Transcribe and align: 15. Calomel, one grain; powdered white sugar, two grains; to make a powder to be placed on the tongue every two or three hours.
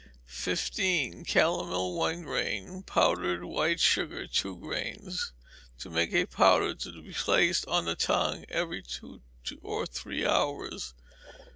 15. 0.25 1.25
Calomel, 1.25 1.93
one 1.95 2.23
grain; 2.23 2.81
powdered 2.81 3.43
white 3.43 3.79
sugar, 3.79 4.25
two 4.25 4.57
grains; 4.57 5.31
to 5.77 5.91
make 5.91 6.11
a 6.11 6.25
powder 6.25 6.73
to 6.73 7.03
be 7.03 7.13
placed 7.13 7.67
on 7.67 7.85
the 7.85 7.93
tongue 7.93 8.43
every 8.49 8.81
two 8.81 9.21
or 9.61 9.85
three 9.85 10.25
hours. 10.25 10.95